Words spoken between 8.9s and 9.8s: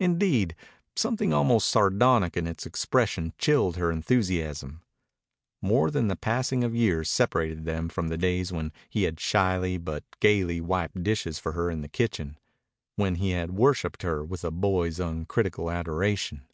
had shyly